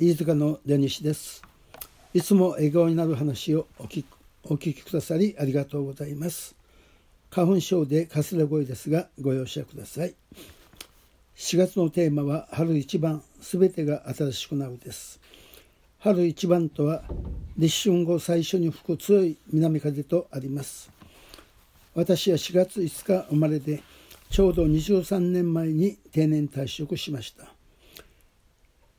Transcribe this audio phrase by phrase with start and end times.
[0.00, 1.40] 飯塚の出西です。
[2.14, 4.04] いつも笑顔になる話をお聞
[4.42, 6.56] お聞きくださりありがとうございます。
[7.30, 10.16] 花粉症でかすれ声ですがご容赦ください。
[11.36, 15.20] 4月のテーマは春一番すべてが新しくなるです。
[16.00, 17.04] 春一番とは
[17.56, 20.90] 立春後最初に吹く強い南風とあります。
[21.94, 23.80] 私は4月5日生まれで
[24.28, 27.53] ちょうど23年前に定年退職しました。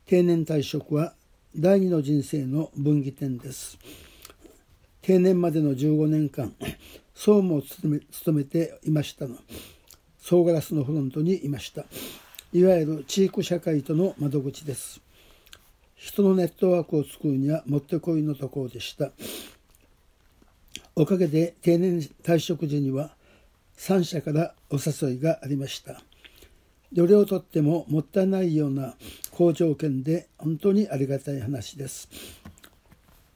[0.06, 1.14] 定年退職は
[1.56, 3.80] 第二の人生の分岐点です。
[5.02, 6.54] 定年までの15年間
[7.16, 9.36] 総務を務めていましたの
[10.20, 11.86] 総ガラスのフロントにいました。
[12.54, 15.02] いわゆる地域社会との窓口です。
[15.96, 19.12] 人のネットワークを作るにはもってこいのところでした。
[20.96, 23.16] おかげで定年退職時には
[23.78, 26.00] 3社からお誘いがありました。
[26.94, 28.96] どれをとってももったいないような
[29.32, 32.10] 好条件で本当にありがたい話です。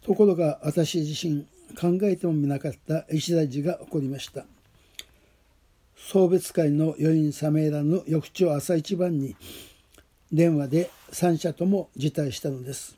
[0.02, 1.46] ところが私自身
[1.80, 4.46] 考えてもみなかった一大事が起こりました。
[5.96, 9.36] 送別会の余韻冷めらぬ翌朝朝一番に
[10.32, 12.98] 電話で3社とも辞退したのです。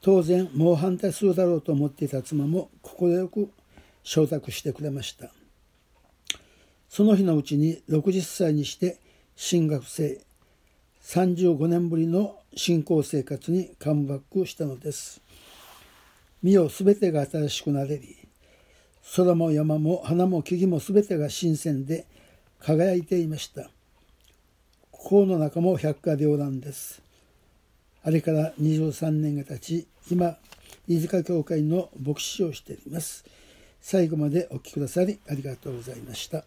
[0.00, 3.50] 当然もう反対するだろうと思っていた妻も快く
[4.04, 5.30] 承諾してくれました。
[6.98, 8.98] その日のうちに60歳にして
[9.36, 10.20] 進学生
[11.04, 15.20] 35年ぶりの信仰生活にカムバックしたのです。
[16.42, 18.16] 身をすべてが新しくなれり
[19.14, 22.04] 空も山も花も木々もすべてが新鮮で
[22.58, 23.70] 輝いていました。
[25.08, 27.00] 河の中も百花繚乱です。
[28.02, 30.36] あれから23年が経ち今
[30.88, 33.24] 飯塚教会の牧師をしています。
[33.80, 36.44] 最後までお聴きくださりありがとうございました。